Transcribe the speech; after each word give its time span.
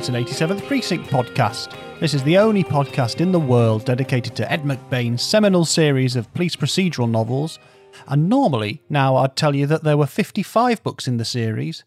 It's 0.00 0.08
an 0.08 0.14
87th 0.14 0.66
Precinct 0.66 1.10
podcast. 1.10 1.76
This 2.00 2.14
is 2.14 2.22
the 2.22 2.38
only 2.38 2.64
podcast 2.64 3.20
in 3.20 3.32
the 3.32 3.38
world 3.38 3.84
dedicated 3.84 4.34
to 4.36 4.50
Ed 4.50 4.62
McBain's 4.62 5.22
seminal 5.22 5.66
series 5.66 6.16
of 6.16 6.32
police 6.32 6.56
procedural 6.56 7.10
novels. 7.10 7.58
And 8.08 8.26
normally, 8.26 8.80
now 8.88 9.16
I'd 9.16 9.36
tell 9.36 9.54
you 9.54 9.66
that 9.66 9.84
there 9.84 9.98
were 9.98 10.06
55 10.06 10.82
books 10.82 11.06
in 11.06 11.18
the 11.18 11.26
series, 11.26 11.84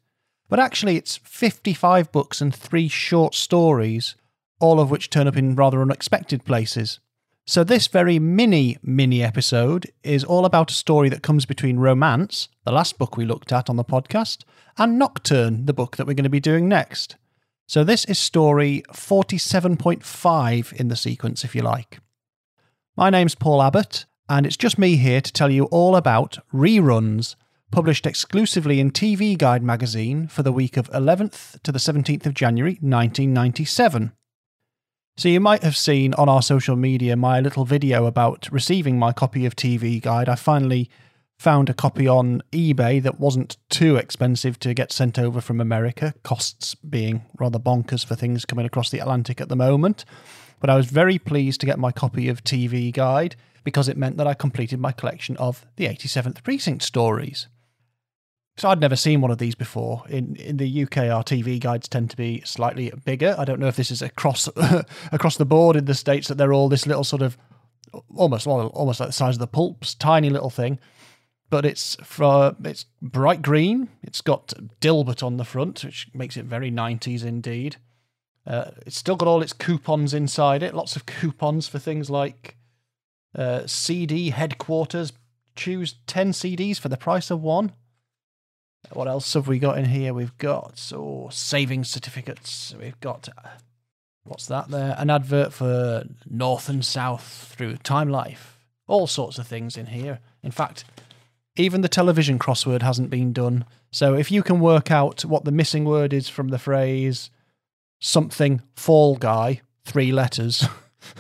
but 0.48 0.60
actually 0.60 0.96
it's 0.96 1.18
55 1.24 2.12
books 2.12 2.40
and 2.40 2.54
three 2.54 2.88
short 2.88 3.34
stories, 3.34 4.14
all 4.60 4.80
of 4.80 4.92
which 4.92 5.10
turn 5.10 5.28
up 5.28 5.36
in 5.36 5.56
rather 5.56 5.82
unexpected 5.82 6.46
places. 6.46 7.00
So, 7.48 7.64
this 7.64 7.88
very 7.88 8.20
mini, 8.20 8.78
mini 8.84 9.24
episode 9.24 9.92
is 10.04 10.24
all 10.24 10.46
about 10.46 10.70
a 10.70 10.76
story 10.76 11.10
that 11.10 11.24
comes 11.24 11.48
between 11.48 11.80
Romance, 11.80 12.48
the 12.64 12.74
last 12.74 13.00
book 13.00 13.18
we 13.18 13.26
looked 13.26 13.52
at 13.52 13.72
on 13.72 13.76
the 13.76 13.84
podcast, 13.84 14.44
and 14.78 15.00
Nocturne, 15.00 15.66
the 15.66 15.74
book 15.74 15.98
that 15.98 16.06
we're 16.06 16.14
going 16.14 16.26
to 16.26 16.30
be 16.30 16.40
doing 16.40 16.70
next. 16.70 17.16
So, 17.66 17.86
this 17.86 18.04
is 18.06 18.20
story 18.20 18.84
47.5 18.92 20.74
in 20.74 20.90
the 20.90 20.98
sequence, 20.98 21.46
if 21.46 21.56
you 21.56 21.62
like. 21.62 22.00
My 22.98 23.10
name's 23.10 23.36
Paul 23.36 23.64
Abbott, 23.64 24.06
and 24.28 24.46
it's 24.46 24.58
just 24.58 24.78
me 24.78 24.98
here 24.98 25.22
to 25.22 25.32
tell 25.32 25.50
you 25.50 25.66
all 25.66 25.96
about 25.96 26.40
Reruns, 26.54 27.36
published 27.72 28.06
exclusively 28.06 28.82
in 28.82 28.92
TV 28.92 29.38
Guide 29.38 29.64
magazine 29.64 30.28
for 30.28 30.44
the 30.44 30.52
week 30.52 30.76
of 30.76 30.92
11th 30.92 31.62
to 31.64 31.72
the 31.72 31.80
17th 31.80 32.26
of 32.26 32.34
January 32.34 32.74
1997. 32.82 34.12
So, 35.16 35.30
you 35.30 35.40
might 35.40 35.64
have 35.64 35.78
seen 35.78 36.14
on 36.16 36.28
our 36.28 36.42
social 36.42 36.76
media 36.76 37.16
my 37.16 37.40
little 37.40 37.64
video 37.64 38.08
about 38.08 38.50
receiving 38.52 39.00
my 39.00 39.14
copy 39.14 39.46
of 39.46 39.56
TV 39.56 40.02
Guide. 40.02 40.28
I 40.28 40.36
finally 40.36 40.90
found 41.38 41.70
a 41.70 41.74
copy 41.74 42.08
on 42.08 42.42
eBay 42.52 43.02
that 43.02 43.20
wasn't 43.20 43.58
too 43.70 43.96
expensive 43.98 44.60
to 44.60 44.74
get 44.74 44.92
sent 44.92 45.20
over 45.20 45.42
from 45.42 45.60
America, 45.60 46.14
costs 46.24 46.76
being 46.76 47.26
rather 47.38 47.60
bonkers 47.60 48.06
for 48.06 48.16
things 48.16 48.46
coming 48.46 48.66
across 48.66 48.90
the 48.90 49.00
Atlantic 49.00 49.42
at 49.42 49.50
the 49.50 49.56
moment. 49.56 50.06
But 50.60 50.70
I 50.70 50.76
was 50.76 50.86
very 50.86 51.20
pleased 51.20 51.60
to 51.62 51.66
get 51.66 51.80
my 51.80 51.92
copy 51.92 52.30
of 52.30 52.44
TV 52.44 52.94
Guide 52.94 53.36
because 53.64 53.90
it 53.90 53.98
meant 53.98 54.18
that 54.18 54.28
I 54.28 54.34
completed 54.34 54.80
my 54.80 54.92
collection 54.92 55.36
of 55.38 55.66
the 55.76 55.88
87th 55.88 56.44
Precinct 56.44 56.84
stories. 56.84 57.48
So 58.56 58.70
I'd 58.70 58.80
never 58.80 58.96
seen 58.96 59.22
one 59.22 59.32
of 59.32 59.40
these 59.40 59.56
before. 59.56 60.04
In 60.08 60.36
in 60.36 60.58
the 60.58 60.84
UK, 60.84 60.98
our 60.98 61.24
TV 61.24 61.60
guides 61.60 61.88
tend 61.88 62.12
to 62.12 62.18
be 62.18 62.42
slightly 62.46 62.92
bigger. 63.04 63.36
I 63.38 63.46
don't 63.46 63.60
know 63.60 63.68
if 63.68 63.76
this 63.76 63.90
is 63.90 64.02
across 64.02 64.48
across 65.12 65.38
the 65.38 65.46
board 65.46 65.76
in 65.76 65.86
the 65.86 65.96
states 65.96 66.28
that 66.28 66.36
they're 66.36 66.54
all 66.54 66.70
this 66.70 66.86
little 66.86 67.04
sort 67.04 67.24
of 67.24 67.38
almost 68.16 68.46
almost 68.46 69.00
like 69.00 69.10
the 69.10 69.14
size 69.14 69.36
of 69.36 69.40
the 69.40 69.48
pulps, 69.48 69.96
tiny 69.96 70.30
little 70.30 70.52
thing. 70.52 70.80
But 71.54 71.66
it's 71.68 71.96
for 72.04 72.56
it's 72.64 72.88
bright 73.00 73.44
green. 73.44 73.90
It's 74.02 74.22
got 74.22 74.56
Dilbert 74.82 75.22
on 75.22 75.38
the 75.38 75.46
front, 75.46 75.84
which 75.84 76.08
makes 76.12 76.36
it 76.36 76.46
very 76.46 76.72
90s 76.72 77.24
indeed. 77.24 77.76
Uh, 78.48 78.72
it's 78.88 78.98
still 78.98 79.16
got 79.16 79.28
all 79.28 79.44
its 79.44 79.54
coupons 79.54 80.16
inside 80.16 80.64
it. 80.64 80.74
Lots 80.74 80.96
of 80.96 81.06
coupons 81.06 81.68
for 81.68 81.78
things 81.78 82.10
like 82.10 82.58
uh, 83.36 83.68
CD 83.68 84.32
headquarters. 84.32 85.14
Choose 85.56 85.94
10 86.08 86.32
CDs 86.32 86.80
for 86.80 86.90
the 86.90 86.98
price 86.98 87.30
of 87.30 87.44
one. 87.44 87.74
What 88.92 89.08
else 89.08 89.32
have 89.36 89.48
we 89.48 89.60
got 89.60 89.78
in 89.78 89.86
here? 89.86 90.12
We've 90.12 90.36
got 90.40 90.92
oh, 90.92 91.30
savings 91.30 91.88
certificates. 91.88 92.74
We've 92.80 93.00
got 93.00 93.30
what's 94.24 94.48
that 94.48 94.70
there? 94.70 94.96
An 94.98 95.12
advert 95.12 95.54
for 95.54 96.06
North 96.28 96.68
and 96.68 96.84
South 96.84 97.54
through 97.56 97.78
Time 97.78 98.10
Life. 98.10 98.58
All 98.88 99.06
sorts 99.06 99.38
of 99.38 99.46
things 99.46 99.78
in 99.78 99.86
here. 99.86 100.20
In 100.42 100.50
fact, 100.50 100.84
even 101.56 101.82
the 101.82 101.90
television 101.90 102.40
crossword 102.40 102.82
hasn't 102.82 103.10
been 103.10 103.34
done. 103.34 103.66
So 103.92 104.16
if 104.16 104.32
you 104.32 104.42
can 104.44 104.60
work 104.60 104.90
out 104.90 105.24
what 105.24 105.46
the 105.46 105.52
missing 105.52 105.86
word 105.86 106.14
is 106.14 106.30
from 106.30 106.50
the 106.50 106.60
phrase 106.60 107.30
something 108.00 108.62
fall 108.76 109.16
guy, 109.16 109.62
three 109.86 110.12
letters, 110.12 110.68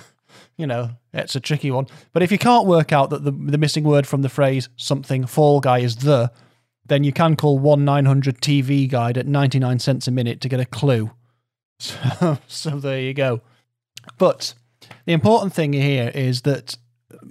you 0.57 0.67
know, 0.67 0.89
it's 1.13 1.35
a 1.35 1.39
tricky 1.39 1.72
one. 1.72 1.88
But 2.11 2.23
if 2.23 2.31
you 2.31 2.38
can't 2.38 2.67
work 2.67 2.91
out 2.91 3.09
that 3.11 3.23
the, 3.23 3.31
the 3.31 3.57
missing 3.57 3.83
word 3.83 4.07
from 4.07 4.22
the 4.22 4.29
phrase 4.29 4.69
something 4.75 5.25
fall 5.25 5.59
guy 5.59 5.79
is 5.79 5.97
the, 5.97 6.31
then 6.85 7.03
you 7.03 7.13
can 7.13 7.35
call 7.35 7.59
1 7.59 7.85
900 7.85 8.41
TV 8.41 8.89
Guide 8.89 9.17
at 9.17 9.27
99 9.27 9.79
cents 9.79 10.07
a 10.07 10.11
minute 10.11 10.41
to 10.41 10.49
get 10.49 10.59
a 10.59 10.66
clue. 10.66 11.11
So, 11.79 12.38
so 12.47 12.79
there 12.79 13.01
you 13.01 13.13
go. 13.13 13.41
But 14.17 14.53
the 15.05 15.11
important 15.11 15.53
thing 15.53 15.73
here 15.73 16.11
is 16.13 16.43
that 16.43 16.77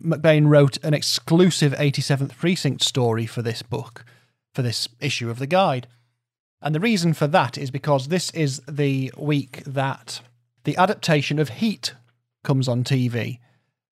McBain 0.03 0.49
wrote 0.49 0.83
an 0.85 0.95
exclusive 0.95 1.73
87th 1.73 2.37
Precinct 2.37 2.83
story 2.83 3.27
for 3.27 3.43
this 3.43 3.63
book, 3.63 4.05
for 4.55 4.63
this 4.63 4.89
issue 5.01 5.31
of 5.31 5.39
the 5.39 5.47
guide. 5.47 5.87
And 6.61 6.75
the 6.75 6.81
reason 6.81 7.13
for 7.13 7.27
that 7.29 7.59
is 7.59 7.71
because 7.71 8.09
this 8.09 8.31
is 8.31 8.61
the 8.69 9.13
week 9.17 9.63
that 9.65 10.21
the 10.65 10.77
adaptation 10.77 11.39
of 11.39 11.49
Heat 11.49 11.95
comes 12.45 12.69
on 12.69 12.85
TV. 12.85 13.39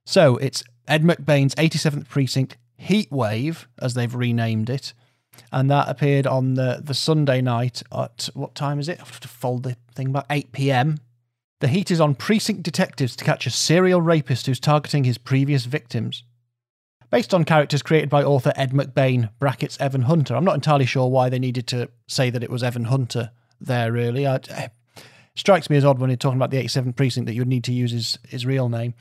So 0.06 0.37
it's 0.37 0.62
Ed 0.87 1.03
McBain's 1.03 1.54
87th 1.56 2.09
Precinct 2.09 2.56
Heat 2.76 3.10
Wave, 3.10 3.69
as 3.81 3.94
they've 3.94 4.15
renamed 4.15 4.70
it 4.70 4.94
and 5.53 5.70
that 5.70 5.88
appeared 5.88 6.26
on 6.26 6.54
the, 6.54 6.81
the 6.82 6.94
Sunday 6.94 7.41
night 7.41 7.82
at 7.93 8.28
what 8.34 8.54
time 8.54 8.78
is 8.78 8.88
it? 8.88 9.00
I 9.00 9.04
have 9.04 9.20
to 9.20 9.28
fold 9.28 9.62
the 9.62 9.76
thing 9.94 10.12
back. 10.12 10.26
8 10.31 10.53
p.m. 10.53 10.99
The 11.60 11.69
heat 11.69 11.91
is 11.91 12.00
on 12.00 12.15
precinct 12.15 12.62
detectives 12.62 13.15
to 13.16 13.25
catch 13.25 13.47
a 13.47 13.50
serial 13.50 14.00
rapist 14.00 14.47
who's 14.47 14.59
targeting 14.59 15.04
his 15.04 15.19
previous 15.19 15.66
victims. 15.66 16.25
Based 17.10 17.34
on 17.34 17.44
characters 17.44 17.82
created 17.82 18.09
by 18.09 18.22
author 18.22 18.53
Ed 18.56 18.71
McBain, 18.71 19.31
brackets 19.38 19.78
Evan 19.78 20.03
Hunter. 20.03 20.34
I'm 20.34 20.44
not 20.44 20.54
entirely 20.54 20.87
sure 20.87 21.09
why 21.09 21.28
they 21.28 21.38
needed 21.38 21.66
to 21.69 21.91
say 22.09 22.31
that 22.31 22.43
it 22.43 22.50
was 22.50 22.62
Evan 22.62 22.84
Hunter 22.84 23.32
there, 23.60 23.93
really. 23.93 24.26
I, 24.26 24.37
it 24.37 24.72
strikes 25.34 25.69
me 25.69 25.76
as 25.76 25.84
odd 25.84 25.99
when 25.99 26.09
you're 26.09 26.16
talking 26.16 26.38
about 26.38 26.50
the 26.50 26.62
87th 26.62 26.97
precinct 26.97 27.26
that 27.26 27.34
you 27.34 27.43
would 27.43 27.49
need 27.49 27.65
to 27.65 27.75
use 27.75 27.91
his, 27.91 28.19
his 28.26 28.47
real 28.47 28.70
name. 28.70 28.94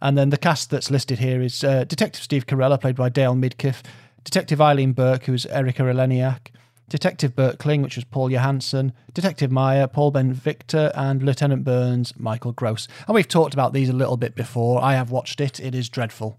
And 0.00 0.16
then 0.16 0.30
the 0.30 0.38
cast 0.38 0.70
that's 0.70 0.90
listed 0.90 1.18
here 1.18 1.42
is 1.42 1.62
uh, 1.62 1.84
Detective 1.84 2.22
Steve 2.22 2.46
Carella, 2.46 2.80
played 2.80 2.96
by 2.96 3.10
Dale 3.10 3.34
Midkiff, 3.34 3.82
Detective 4.24 4.60
Eileen 4.60 4.92
Burke, 4.92 5.24
who's 5.24 5.44
Erica 5.46 5.82
Eleniak, 5.82 6.52
Detective 6.88 7.36
Bert 7.36 7.58
Kling, 7.58 7.82
which 7.82 7.96
was 7.96 8.04
Paul 8.04 8.30
Johansson, 8.30 8.92
Detective 9.12 9.52
Meyer, 9.52 9.86
Paul 9.86 10.10
Ben 10.10 10.32
Victor, 10.32 10.90
and 10.94 11.22
Lieutenant 11.22 11.64
Burns, 11.64 12.12
Michael 12.18 12.52
Gross. 12.52 12.88
And 13.06 13.14
we've 13.14 13.28
talked 13.28 13.54
about 13.54 13.72
these 13.72 13.88
a 13.88 13.94
little 13.94 14.16
bit 14.16 14.34
before. 14.34 14.82
I 14.82 14.94
have 14.94 15.10
watched 15.10 15.40
it, 15.40 15.60
it 15.60 15.74
is 15.74 15.88
dreadful. 15.88 16.38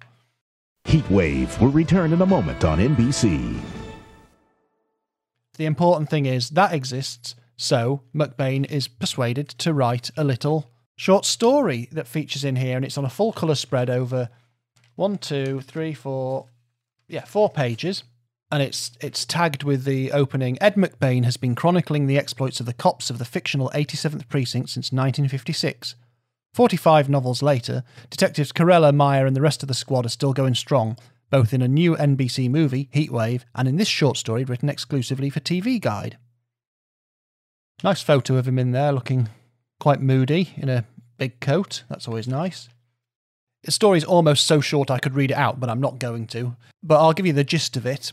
Heat 0.86 1.10
Wave 1.10 1.60
will 1.62 1.70
return 1.70 2.14
in 2.14 2.22
a 2.22 2.26
moment 2.26 2.64
on 2.64 2.80
NBC. 2.80 3.60
The 5.58 5.66
important 5.66 6.10
thing 6.10 6.26
is 6.26 6.52
that 6.52 6.74
exists, 6.74 7.36
so 7.58 8.02
McBain 8.16 8.70
is 8.72 8.88
persuaded 8.88 9.50
to 9.50 9.74
write 9.74 10.10
a 10.16 10.24
little 10.24 10.72
short 10.96 11.26
story 11.26 11.90
that 11.92 12.08
features 12.08 12.44
in 12.44 12.56
here, 12.56 12.76
and 12.76 12.86
it's 12.86 12.98
on 12.98 13.06
a 13.06 13.10
full 13.10 13.34
colour 13.34 13.56
spread 13.56 13.90
over 13.90 14.30
one, 14.96 15.18
two, 15.18 15.62
three, 15.62 15.94
four, 15.94 16.48
yeah, 17.08 17.26
four 17.26 17.50
pages, 17.50 18.04
and 18.52 18.64
it's 18.64 18.92
it's 19.02 19.26
tagged 19.26 19.64
with 19.64 19.84
the 19.84 20.12
opening. 20.12 20.58
Ed 20.62 20.76
McBain 20.76 21.24
has 21.24 21.38
been 21.38 21.56
chronicling 21.56 22.08
the 22.08 22.18
exploits 22.18 22.60
of 22.60 22.66
the 22.66 22.74
cops 22.74 23.10
of 23.10 23.18
the 23.18 23.26
fictional 23.26 23.72
87th 23.74 24.28
Precinct 24.28 24.70
since 24.70 24.92
1956. 24.92 25.96
45 26.54 27.10
novels 27.10 27.44
later, 27.44 27.84
detectives 28.10 28.52
Carella, 28.52 28.94
Meyer, 28.94 29.28
and 29.28 29.36
the 29.36 29.42
rest 29.42 29.62
of 29.62 29.68
the 29.68 29.76
squad 29.76 30.06
are 30.06 30.10
still 30.10 30.34
going 30.34 30.56
strong, 30.56 30.98
both 31.30 31.54
in 31.54 31.62
a 31.62 31.68
new 31.68 31.96
NBC 31.96 32.50
movie, 32.50 32.90
Heatwave, 32.94 33.44
and 33.54 33.68
in 33.68 33.78
this 33.78 33.88
short 33.88 34.18
story 34.18 34.44
written 34.44 34.68
exclusively 34.68 35.30
for 35.30 35.40
TV 35.40 35.80
Guide. 35.80 36.18
Nice 37.84 38.02
photo 38.02 38.36
of 38.36 38.48
him 38.48 38.58
in 38.58 38.72
there, 38.72 38.92
looking 38.92 39.30
quite 39.80 40.02
moody 40.02 40.54
in 40.58 40.70
a 40.70 40.86
big 41.18 41.40
coat. 41.40 41.84
That's 41.88 42.08
always 42.08 42.28
nice. 42.28 42.68
The 43.64 43.72
story's 43.72 44.04
almost 44.04 44.48
so 44.48 44.60
short 44.60 44.90
I 44.90 45.00
could 45.00 45.16
read 45.16 45.32
it 45.32 45.38
out, 45.38 45.60
but 45.60 45.70
I'm 45.70 45.82
not 45.82 46.00
going 46.00 46.28
to. 46.28 46.56
But 46.82 47.00
I'll 47.00 47.14
give 47.14 47.26
you 47.26 47.34
the 47.34 47.44
gist 47.44 47.78
of 47.78 47.86
it. 47.86 48.12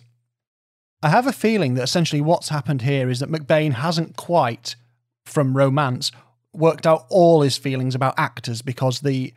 I 1.02 1.10
have 1.10 1.26
a 1.26 1.32
feeling 1.32 1.74
that 1.74 1.82
essentially 1.82 2.20
what's 2.20 2.48
happened 2.48 2.82
here 2.82 3.08
is 3.08 3.20
that 3.20 3.30
McBain 3.30 3.74
hasn't 3.74 4.16
quite, 4.16 4.76
from 5.24 5.56
romance, 5.56 6.10
worked 6.52 6.86
out 6.86 7.06
all 7.10 7.42
his 7.42 7.56
feelings 7.56 7.94
about 7.94 8.14
actors 8.16 8.62
because 8.62 9.00
the 9.00 9.32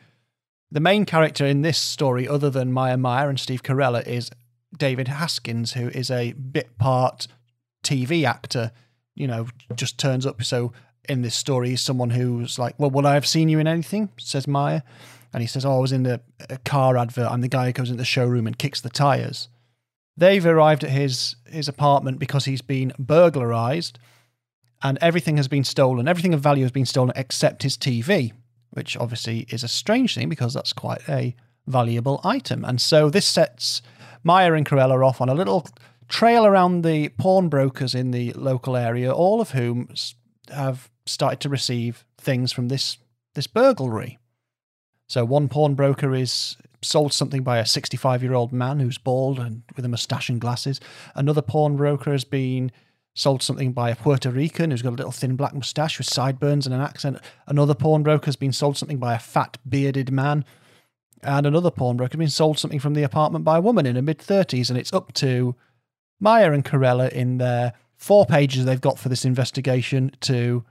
the 0.71 0.79
main 0.79 1.03
character 1.03 1.47
in 1.47 1.63
this 1.63 1.79
story, 1.79 2.27
other 2.27 2.51
than 2.51 2.71
Maya 2.71 2.95
Meyer 2.95 3.27
and 3.27 3.39
Steve 3.39 3.63
Carella, 3.63 4.05
is 4.05 4.29
David 4.77 5.07
Haskins, 5.07 5.73
who 5.73 5.87
is 5.89 6.11
a 6.11 6.33
bit 6.33 6.77
part 6.77 7.27
TV 7.83 8.23
actor. 8.23 8.71
You 9.15 9.27
know, 9.27 9.47
just 9.75 9.97
turns 9.97 10.27
up. 10.27 10.43
So 10.43 10.71
in 11.09 11.23
this 11.23 11.35
story, 11.35 11.69
he's 11.69 11.81
someone 11.81 12.11
who's 12.11 12.59
like, 12.59 12.75
"Well, 12.77 12.91
will 12.91 13.07
I 13.07 13.15
have 13.15 13.27
seen 13.27 13.49
you 13.49 13.59
in 13.59 13.67
anything?" 13.67 14.09
Says 14.17 14.47
Meyer 14.47 14.83
and 15.33 15.41
he 15.41 15.47
says, 15.47 15.65
"Oh, 15.65 15.77
I 15.77 15.79
was 15.79 15.91
in 15.91 16.03
the 16.03 16.21
a 16.49 16.57
car 16.59 16.97
advert. 16.97 17.29
I'm 17.29 17.41
the 17.41 17.47
guy 17.47 17.65
who 17.65 17.73
goes 17.73 17.89
into 17.89 17.97
the 17.97 18.05
showroom 18.05 18.47
and 18.47 18.57
kicks 18.57 18.81
the 18.81 18.89
tires." 18.89 19.49
They've 20.19 20.45
arrived 20.45 20.83
at 20.83 20.89
his 20.89 21.37
his 21.45 21.69
apartment 21.69 22.19
because 22.19 22.43
he's 22.43 22.61
been 22.61 22.91
burglarized, 22.99 23.97
and 24.83 24.97
everything 25.01 25.37
has 25.37 25.47
been 25.47 25.63
stolen. 25.63 26.09
Everything 26.09 26.33
of 26.33 26.41
value 26.41 26.63
has 26.63 26.73
been 26.73 26.85
stolen 26.85 27.13
except 27.15 27.63
his 27.63 27.77
TV, 27.77 28.33
which 28.71 28.97
obviously 28.97 29.47
is 29.49 29.63
a 29.63 29.69
strange 29.69 30.15
thing 30.15 30.27
because 30.27 30.53
that's 30.53 30.73
quite 30.73 31.07
a 31.07 31.35
valuable 31.67 32.19
item. 32.25 32.65
And 32.65 32.81
so 32.81 33.09
this 33.09 33.25
sets 33.25 33.81
Meyer 34.21 34.55
and 34.55 34.65
Carella 34.65 35.07
off 35.07 35.21
on 35.21 35.29
a 35.29 35.33
little 35.33 35.65
trail 36.09 36.45
around 36.45 36.83
the 36.83 37.09
pawnbrokers 37.09 37.95
in 37.95 38.11
the 38.11 38.33
local 38.33 38.75
area, 38.75 39.13
all 39.13 39.39
of 39.39 39.51
whom 39.51 39.87
have 40.51 40.89
started 41.05 41.39
to 41.39 41.49
receive 41.49 42.03
things 42.17 42.51
from 42.51 42.67
this 42.67 42.97
this 43.35 43.47
burglary. 43.47 44.18
So 45.09 45.25
one 45.25 45.49
pawnbroker 45.49 46.13
is 46.13 46.55
sold 46.81 47.11
something 47.11 47.43
by 47.43 47.57
a 47.57 47.65
65 47.65 48.23
year 48.23 48.33
old 48.33 48.53
man 48.53 48.79
who's 48.79 48.97
bald 48.97 49.39
and 49.39 49.63
with 49.75 49.83
a 49.83 49.89
mustache 49.89 50.29
and 50.29 50.39
glasses. 50.39 50.79
Another 51.15 51.41
pawnbroker 51.41 52.11
has 52.11 52.23
been 52.23 52.71
sold 53.15 53.41
something 53.41 53.73
by 53.73 53.89
a 53.89 53.95
Puerto 53.95 54.29
Rican 54.29 54.71
who's 54.71 54.83
got 54.83 54.91
a 54.91 54.95
little 54.95 55.11
thin 55.11 55.35
black 55.35 55.53
mustache 55.53 55.97
with 55.97 56.07
sideburns 56.07 56.65
and 56.65 56.75
an 56.75 56.81
accent. 56.81 57.17
Another 57.47 57.73
pawnbroker 57.73 58.27
has 58.27 58.35
been 58.35 58.53
sold 58.53 58.77
something 58.77 58.99
by 58.99 59.15
a 59.15 59.19
fat 59.19 59.57
bearded 59.67 60.11
man. 60.11 60.45
And 61.21 61.45
another 61.45 61.71
pawnbroker 61.71 62.13
has 62.13 62.19
been 62.19 62.29
sold 62.29 62.59
something 62.59 62.79
from 62.79 62.93
the 62.93 63.03
apartment 63.03 63.43
by 63.43 63.57
a 63.57 63.61
woman 63.61 63.85
in 63.85 63.95
her 63.95 64.01
mid 64.01 64.19
30s. 64.19 64.69
And 64.69 64.77
it's 64.77 64.93
up 64.93 65.11
to 65.13 65.55
Meyer 66.19 66.53
and 66.53 66.63
Carella 66.63 67.11
in 67.11 67.39
their 67.39 67.73
four 67.97 68.25
pages 68.25 68.63
they've 68.63 68.79
got 68.79 68.99
for 68.99 69.09
this 69.09 69.25
investigation 69.25 70.11
to 70.21 70.63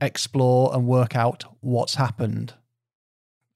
explore 0.00 0.74
and 0.74 0.86
work 0.86 1.14
out 1.14 1.44
what's 1.60 1.94
happened. 1.94 2.54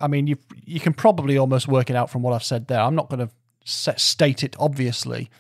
I 0.00 0.08
mean, 0.08 0.26
you 0.26 0.36
you 0.64 0.80
can 0.80 0.92
probably 0.92 1.36
almost 1.38 1.68
work 1.68 1.90
it 1.90 1.96
out 1.96 2.10
from 2.10 2.22
what 2.22 2.32
I've 2.32 2.44
said 2.44 2.68
there. 2.68 2.80
I'm 2.80 2.94
not 2.94 3.08
going 3.08 3.26
to 3.26 3.30
state 3.64 4.42
it 4.44 4.56
obviously, 4.58 5.30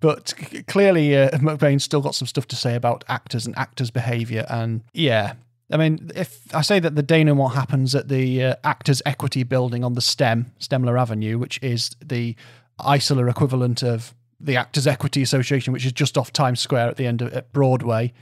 but 0.00 0.34
clearly 0.68 1.16
uh, 1.16 1.30
McBain's 1.38 1.84
still 1.84 2.00
got 2.00 2.14
some 2.14 2.28
stuff 2.28 2.46
to 2.48 2.56
say 2.56 2.74
about 2.74 3.04
actors 3.08 3.46
and 3.46 3.56
actors' 3.56 3.90
behaviour. 3.90 4.46
And 4.48 4.82
yeah, 4.92 5.34
I 5.70 5.76
mean, 5.76 6.10
if 6.14 6.54
I 6.54 6.60
say 6.60 6.78
that 6.80 6.94
the 6.94 7.02
denouement 7.02 7.54
happens 7.54 7.94
at 7.94 8.08
the 8.08 8.44
uh, 8.44 8.54
Actors 8.64 9.00
Equity 9.06 9.42
Building 9.42 9.84
on 9.84 9.94
the 9.94 10.02
STEM, 10.02 10.52
Stemler 10.60 11.00
Avenue, 11.00 11.38
which 11.38 11.58
is 11.62 11.90
the 12.04 12.36
Isola 12.84 13.26
equivalent 13.26 13.82
of 13.82 14.14
the 14.38 14.56
Actors 14.56 14.86
Equity 14.86 15.22
Association, 15.22 15.72
which 15.72 15.86
is 15.86 15.92
just 15.92 16.18
off 16.18 16.32
Times 16.32 16.60
Square 16.60 16.88
at 16.90 16.96
the 16.96 17.06
end 17.06 17.22
of 17.22 17.32
at 17.32 17.52
Broadway 17.52 18.12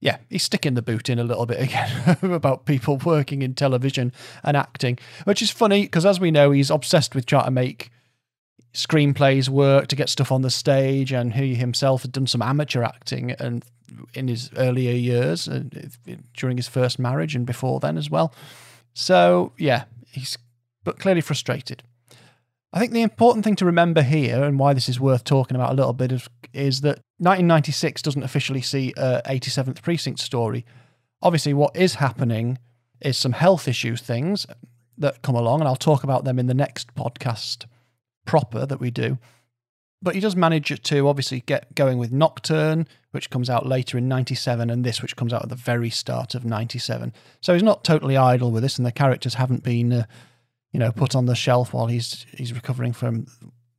yeah, 0.00 0.18
he's 0.30 0.42
sticking 0.42 0.74
the 0.74 0.82
boot 0.82 1.08
in 1.08 1.18
a 1.18 1.24
little 1.24 1.46
bit 1.46 1.60
again 1.60 2.16
about 2.22 2.64
people 2.64 2.96
working 2.98 3.42
in 3.42 3.54
television 3.54 4.12
and 4.42 4.56
acting, 4.56 4.98
which 5.24 5.42
is 5.42 5.50
funny 5.50 5.82
because, 5.82 6.06
as 6.06 6.18
we 6.18 6.30
know, 6.30 6.50
he's 6.50 6.70
obsessed 6.70 7.14
with 7.14 7.26
trying 7.26 7.44
to 7.44 7.50
make 7.50 7.90
screenplays 8.72 9.48
work 9.48 9.88
to 9.88 9.96
get 9.96 10.08
stuff 10.08 10.32
on 10.32 10.42
the 10.42 10.50
stage, 10.50 11.12
and 11.12 11.34
he 11.34 11.54
himself 11.54 12.02
had 12.02 12.12
done 12.12 12.26
some 12.26 12.42
amateur 12.42 12.82
acting 12.82 13.32
and 13.32 13.64
in 14.14 14.28
his 14.28 14.50
earlier 14.56 14.92
years, 14.92 15.48
uh, 15.48 15.64
during 16.34 16.56
his 16.56 16.68
first 16.68 16.98
marriage 16.98 17.34
and 17.34 17.44
before 17.44 17.80
then 17.80 17.98
as 17.98 18.08
well. 18.08 18.32
So 18.94 19.52
yeah, 19.58 19.84
he's 20.10 20.38
but 20.82 20.98
clearly 20.98 21.20
frustrated. 21.20 21.82
I 22.72 22.78
think 22.78 22.92
the 22.92 23.02
important 23.02 23.44
thing 23.44 23.56
to 23.56 23.64
remember 23.64 24.02
here, 24.02 24.44
and 24.44 24.58
why 24.58 24.74
this 24.74 24.88
is 24.88 25.00
worth 25.00 25.24
talking 25.24 25.56
about 25.56 25.72
a 25.72 25.74
little 25.74 25.92
bit, 25.92 26.12
is, 26.12 26.28
is 26.52 26.80
that 26.82 27.00
1996 27.18 28.00
doesn't 28.02 28.22
officially 28.22 28.62
see 28.62 28.94
a 28.96 29.22
87th 29.26 29.82
Precinct 29.82 30.20
story. 30.20 30.64
Obviously, 31.20 31.52
what 31.52 31.76
is 31.76 31.96
happening 31.96 32.58
is 33.00 33.18
some 33.18 33.32
health 33.32 33.66
issue 33.66 33.96
things 33.96 34.46
that 34.96 35.22
come 35.22 35.34
along, 35.34 35.60
and 35.60 35.68
I'll 35.68 35.76
talk 35.76 36.04
about 36.04 36.24
them 36.24 36.38
in 36.38 36.46
the 36.46 36.54
next 36.54 36.94
podcast 36.94 37.66
proper 38.24 38.66
that 38.66 38.78
we 38.78 38.90
do. 38.92 39.18
But 40.00 40.14
he 40.14 40.20
does 40.20 40.36
manage 40.36 40.80
to 40.80 41.08
obviously 41.08 41.40
get 41.40 41.74
going 41.74 41.98
with 41.98 42.12
Nocturne, 42.12 42.86
which 43.10 43.30
comes 43.30 43.50
out 43.50 43.66
later 43.66 43.98
in 43.98 44.06
97, 44.06 44.70
and 44.70 44.84
this, 44.84 45.02
which 45.02 45.16
comes 45.16 45.32
out 45.32 45.42
at 45.42 45.48
the 45.48 45.56
very 45.56 45.90
start 45.90 46.36
of 46.36 46.44
97. 46.44 47.12
So 47.40 47.52
he's 47.52 47.62
not 47.64 47.82
totally 47.82 48.16
idle 48.16 48.52
with 48.52 48.62
this, 48.62 48.78
and 48.78 48.86
the 48.86 48.92
characters 48.92 49.34
haven't 49.34 49.64
been. 49.64 49.92
Uh, 49.92 50.04
you 50.72 50.78
know, 50.78 50.92
put 50.92 51.14
on 51.14 51.26
the 51.26 51.34
shelf 51.34 51.72
while 51.72 51.86
he's 51.86 52.26
he's 52.32 52.52
recovering 52.52 52.92
from 52.92 53.26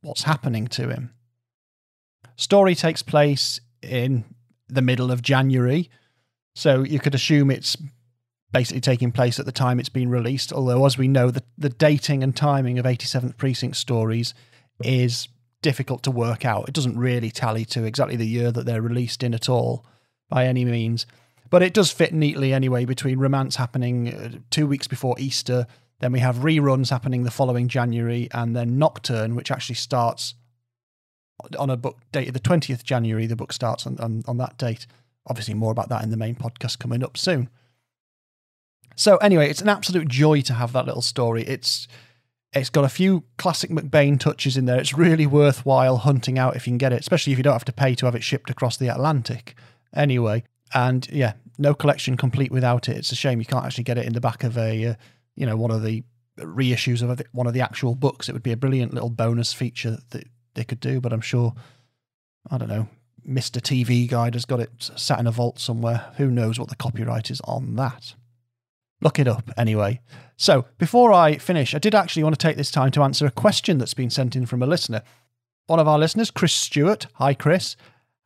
what's 0.02 0.22
happening 0.22 0.66
to 0.68 0.88
him. 0.88 1.12
Story 2.36 2.74
takes 2.74 3.02
place 3.02 3.60
in 3.82 4.24
the 4.68 4.82
middle 4.82 5.10
of 5.10 5.22
January, 5.22 5.90
so 6.54 6.82
you 6.82 6.98
could 6.98 7.14
assume 7.14 7.50
it's 7.50 7.76
basically 8.52 8.80
taking 8.80 9.10
place 9.10 9.38
at 9.40 9.46
the 9.46 9.52
time 9.52 9.80
it's 9.80 9.88
been 9.88 10.10
released. 10.10 10.52
Although, 10.52 10.84
as 10.84 10.98
we 10.98 11.08
know, 11.08 11.30
the, 11.30 11.42
the 11.56 11.70
dating 11.70 12.22
and 12.22 12.36
timing 12.36 12.78
of 12.78 12.84
87th 12.84 13.36
Precinct 13.36 13.76
stories 13.76 14.34
is 14.84 15.28
difficult 15.62 16.02
to 16.02 16.10
work 16.10 16.44
out. 16.44 16.68
It 16.68 16.74
doesn't 16.74 16.98
really 16.98 17.30
tally 17.30 17.64
to 17.66 17.84
exactly 17.84 18.16
the 18.16 18.26
year 18.26 18.52
that 18.52 18.66
they're 18.66 18.82
released 18.82 19.22
in 19.22 19.32
at 19.32 19.48
all, 19.48 19.86
by 20.28 20.46
any 20.46 20.64
means. 20.64 21.06
But 21.48 21.62
it 21.62 21.74
does 21.74 21.90
fit 21.90 22.12
neatly 22.12 22.52
anyway 22.52 22.84
between 22.84 23.18
romance 23.18 23.56
happening 23.56 24.12
uh, 24.12 24.30
two 24.50 24.66
weeks 24.66 24.86
before 24.86 25.16
Easter 25.18 25.66
then 26.02 26.10
we 26.10 26.18
have 26.18 26.38
reruns 26.38 26.90
happening 26.90 27.22
the 27.22 27.30
following 27.30 27.68
January, 27.68 28.28
and 28.34 28.56
then 28.56 28.76
Nocturne, 28.76 29.36
which 29.36 29.52
actually 29.52 29.76
starts 29.76 30.34
on 31.56 31.70
a 31.70 31.76
book 31.76 31.98
date 32.10 32.32
the 32.32 32.40
20th 32.40 32.82
January. 32.82 33.26
The 33.26 33.36
book 33.36 33.52
starts 33.52 33.86
on, 33.86 33.98
on, 34.00 34.24
on 34.26 34.36
that 34.38 34.58
date. 34.58 34.88
Obviously, 35.28 35.54
more 35.54 35.70
about 35.70 35.90
that 35.90 36.02
in 36.02 36.10
the 36.10 36.16
main 36.16 36.34
podcast 36.34 36.80
coming 36.80 37.04
up 37.04 37.16
soon. 37.16 37.48
So, 38.96 39.16
anyway, 39.18 39.48
it's 39.48 39.62
an 39.62 39.68
absolute 39.68 40.08
joy 40.08 40.40
to 40.40 40.54
have 40.54 40.72
that 40.72 40.86
little 40.86 41.02
story. 41.02 41.44
It's 41.44 41.86
it's 42.52 42.68
got 42.68 42.84
a 42.84 42.88
few 42.88 43.22
classic 43.38 43.70
McBain 43.70 44.18
touches 44.18 44.56
in 44.56 44.64
there. 44.64 44.80
It's 44.80 44.92
really 44.92 45.26
worthwhile 45.26 45.98
hunting 45.98 46.36
out 46.36 46.56
if 46.56 46.66
you 46.66 46.72
can 46.72 46.78
get 46.78 46.92
it, 46.92 46.98
especially 46.98 47.32
if 47.32 47.38
you 47.38 47.44
don't 47.44 47.52
have 47.52 47.64
to 47.66 47.72
pay 47.72 47.94
to 47.94 48.06
have 48.06 48.16
it 48.16 48.24
shipped 48.24 48.50
across 48.50 48.76
the 48.76 48.88
Atlantic. 48.88 49.54
Anyway, 49.94 50.42
and 50.74 51.08
yeah, 51.12 51.34
no 51.58 51.74
collection 51.74 52.16
complete 52.16 52.50
without 52.50 52.88
it. 52.88 52.96
It's 52.96 53.12
a 53.12 53.16
shame 53.16 53.38
you 53.38 53.46
can't 53.46 53.64
actually 53.64 53.84
get 53.84 53.98
it 53.98 54.06
in 54.06 54.14
the 54.14 54.20
back 54.20 54.42
of 54.42 54.58
a 54.58 54.84
uh, 54.84 54.94
you 55.42 55.46
know, 55.46 55.56
one 55.56 55.72
of 55.72 55.82
the 55.82 56.04
reissues 56.38 57.02
of 57.02 57.20
one 57.32 57.48
of 57.48 57.52
the 57.52 57.60
actual 57.60 57.96
books. 57.96 58.28
It 58.28 58.32
would 58.32 58.44
be 58.44 58.52
a 58.52 58.56
brilliant 58.56 58.94
little 58.94 59.10
bonus 59.10 59.52
feature 59.52 59.98
that 60.10 60.28
they 60.54 60.62
could 60.62 60.78
do, 60.78 61.00
but 61.00 61.12
I'm 61.12 61.20
sure, 61.20 61.52
I 62.48 62.58
don't 62.58 62.68
know, 62.68 62.86
Mr. 63.28 63.60
TV 63.60 64.08
Guide 64.08 64.34
has 64.34 64.44
got 64.44 64.60
it 64.60 64.70
sat 64.78 65.18
in 65.18 65.26
a 65.26 65.32
vault 65.32 65.58
somewhere. 65.58 66.12
Who 66.18 66.30
knows 66.30 66.60
what 66.60 66.68
the 66.68 66.76
copyright 66.76 67.28
is 67.28 67.40
on 67.40 67.74
that? 67.74 68.14
Look 69.00 69.18
it 69.18 69.26
up 69.26 69.50
anyway. 69.56 70.00
So, 70.36 70.66
before 70.78 71.12
I 71.12 71.38
finish, 71.38 71.74
I 71.74 71.80
did 71.80 71.92
actually 71.92 72.22
want 72.22 72.38
to 72.38 72.46
take 72.46 72.56
this 72.56 72.70
time 72.70 72.92
to 72.92 73.02
answer 73.02 73.26
a 73.26 73.32
question 73.32 73.78
that's 73.78 73.94
been 73.94 74.10
sent 74.10 74.36
in 74.36 74.46
from 74.46 74.62
a 74.62 74.66
listener. 74.66 75.02
One 75.66 75.80
of 75.80 75.88
our 75.88 75.98
listeners, 75.98 76.30
Chris 76.30 76.52
Stewart, 76.52 77.08
hi 77.14 77.34
Chris, 77.34 77.74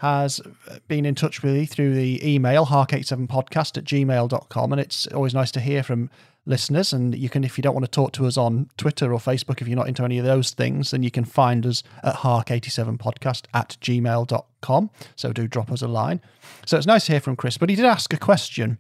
has 0.01 0.43
uh, 0.71 0.81
been 0.87 1.07
in 1.07 1.15
touch 1.15 1.43
with 1.43 1.55
me 1.55 1.65
through 1.65 1.95
the 1.95 2.21
email, 2.31 2.67
hark87podcast 2.67 3.79
at 3.79 3.85
gmail.com, 3.85 4.73
and 4.73 4.81
it's 4.83 5.07
always 5.07 5.33
nice 5.33 5.51
to 5.53 5.61
hear 5.61 5.83
from 5.83 6.11
listeners. 6.47 6.93
And 6.93 7.17
you 7.17 7.29
can, 7.29 7.45
if 7.45 7.59
you 7.59 7.63
don't 7.63 7.75
want 7.75 7.85
to 7.85 7.91
talk 7.91 8.13
to 8.13 8.27
us 8.27 8.37
on 8.37 8.71
Twitter 8.77 9.13
or 9.13 9.19
Facebook, 9.19 9.61
if 9.61 9.69
you're 9.69 9.77
not 9.77 9.89
into 9.89 10.05
any 10.05 10.19
of 10.19 10.25
those 10.25 10.53
things, 10.53 10.93
then 10.93 11.03
you 11.03 11.11
can 11.11 11.25
find 11.25 11.67
us 11.67 11.83
at 12.03 12.17
hark87podcast 12.17 13.45
at 13.53 13.77
gmail.com. 13.81 14.91
So 15.17 15.33
do 15.33 15.47
drop 15.47 15.71
us 15.71 15.83
a 15.83 15.89
line. 15.89 16.21
So 16.65 16.79
it's 16.79 16.87
nice 16.87 17.07
to 17.07 17.13
hear 17.13 17.21
from 17.21 17.37
Chris. 17.37 17.59
But 17.59 17.69
he 17.69 17.77
did 17.77 17.85
ask 17.85 18.13
a 18.13 18.19
question. 18.19 18.79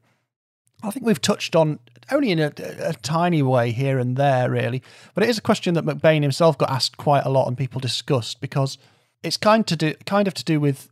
I 0.83 0.91
think 0.91 1.05
we've 1.05 1.21
touched 1.21 1.57
on 1.57 1.79
only 2.11 2.31
in 2.31 2.39
a, 2.39 2.53
a, 2.81 2.95
tiny 2.95 3.43
way 3.43 3.73
here 3.73 3.99
and 3.99 4.17
there, 4.17 4.51
really. 4.51 4.83
But 5.15 5.25
it 5.25 5.31
is 5.31 5.39
a 5.39 5.43
question 5.43 5.75
that 5.75 5.85
McBain 5.85 6.23
himself 6.23 6.57
got 6.57 6.71
asked 6.71 6.97
quite 6.97 7.25
a 7.25 7.31
lot 7.31 7.49
and 7.49 7.57
people 7.57 7.81
discussed 7.81 8.41
because 8.41 8.79
it's 9.23 9.37
kind 9.37 9.67
to 9.67 9.77
do 9.77 9.95
kind 10.05 10.29
of 10.29 10.35
to 10.35 10.45
do 10.45 10.61
with 10.61 10.91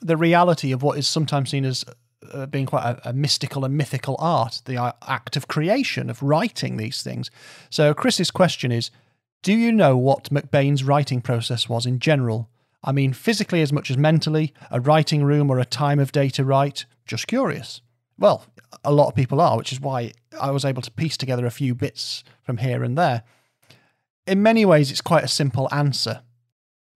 the 0.00 0.16
reality 0.16 0.70
of 0.72 0.82
what 0.82 0.98
is 0.98 1.08
sometimes 1.08 1.50
seen 1.50 1.64
as 1.64 1.84
uh, 2.32 2.46
being 2.46 2.66
quite 2.66 2.84
a, 2.84 3.10
a, 3.10 3.12
mystical 3.12 3.64
and 3.64 3.76
mythical 3.76 4.16
art, 4.18 4.62
the 4.64 4.76
uh, 4.76 4.92
act 5.06 5.36
of 5.36 5.48
creation, 5.48 6.10
of 6.10 6.22
writing 6.22 6.76
these 6.76 7.02
things. 7.02 7.30
So, 7.70 7.94
Chris's 7.94 8.30
question 8.30 8.72
is 8.72 8.90
Do 9.42 9.52
you 9.52 9.72
know 9.72 9.96
what 9.96 10.30
McBain's 10.30 10.84
writing 10.84 11.20
process 11.20 11.68
was 11.68 11.86
in 11.86 11.98
general? 11.98 12.48
I 12.84 12.92
mean, 12.92 13.12
physically 13.12 13.60
as 13.62 13.72
much 13.72 13.90
as 13.90 13.96
mentally, 13.96 14.54
a 14.70 14.80
writing 14.80 15.24
room 15.24 15.50
or 15.50 15.58
a 15.58 15.64
time 15.64 15.98
of 15.98 16.12
day 16.12 16.28
to 16.30 16.44
write? 16.44 16.86
Just 17.06 17.26
curious. 17.26 17.80
Well, 18.18 18.44
a 18.84 18.92
lot 18.92 19.08
of 19.08 19.14
people 19.14 19.40
are, 19.40 19.56
which 19.56 19.72
is 19.72 19.80
why 19.80 20.12
I 20.40 20.50
was 20.50 20.64
able 20.64 20.82
to 20.82 20.90
piece 20.90 21.16
together 21.16 21.46
a 21.46 21.50
few 21.50 21.74
bits 21.74 22.24
from 22.42 22.58
here 22.58 22.84
and 22.84 22.96
there. 22.96 23.22
In 24.26 24.42
many 24.42 24.64
ways, 24.64 24.90
it's 24.90 25.00
quite 25.00 25.24
a 25.24 25.28
simple 25.28 25.68
answer. 25.72 26.22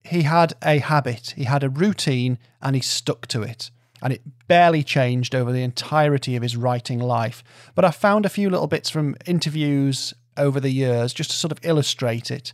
He 0.03 0.23
had 0.23 0.53
a 0.61 0.79
habit, 0.79 1.33
he 1.35 1.45
had 1.45 1.63
a 1.63 1.69
routine, 1.69 2.37
and 2.61 2.75
he 2.75 2.81
stuck 2.81 3.27
to 3.27 3.41
it 3.41 3.71
and 4.03 4.13
it 4.13 4.21
barely 4.47 4.83
changed 4.83 5.33
over 5.33 5.51
the 5.51 5.63
entirety 5.63 6.35
of 6.35 6.43
his 6.43 6.57
writing 6.57 6.99
life. 6.99 7.43
But 7.73 7.85
I 7.85 7.91
found 7.91 8.25
a 8.25 8.29
few 8.29 8.49
little 8.49 8.67
bits 8.67 8.89
from 8.89 9.15
interviews 9.25 10.13
over 10.37 10.59
the 10.59 10.69
years 10.69 11.13
just 11.13 11.31
to 11.31 11.37
sort 11.37 11.53
of 11.53 11.59
illustrate 11.63 12.29
it. 12.29 12.51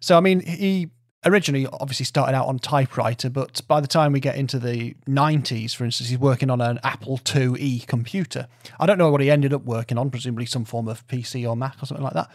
So, 0.00 0.16
I 0.16 0.20
mean, 0.20 0.40
he 0.40 0.90
originally 1.24 1.66
obviously 1.80 2.04
started 2.04 2.34
out 2.34 2.46
on 2.46 2.58
typewriter, 2.58 3.30
but 3.30 3.60
by 3.68 3.80
the 3.80 3.86
time 3.86 4.12
we 4.12 4.20
get 4.20 4.36
into 4.36 4.58
the 4.58 4.94
90s, 5.06 5.74
for 5.74 5.84
instance, 5.84 6.10
he's 6.10 6.18
working 6.18 6.50
on 6.50 6.60
an 6.60 6.80
Apple 6.82 7.18
IIe 7.18 7.86
computer. 7.86 8.48
I 8.80 8.86
don't 8.86 8.98
know 8.98 9.10
what 9.10 9.20
he 9.20 9.30
ended 9.30 9.52
up 9.52 9.64
working 9.64 9.98
on, 9.98 10.10
presumably 10.10 10.46
some 10.46 10.64
form 10.64 10.88
of 10.88 11.06
PC 11.06 11.48
or 11.48 11.56
Mac 11.56 11.80
or 11.80 11.86
something 11.86 12.04
like 12.04 12.14
that. 12.14 12.30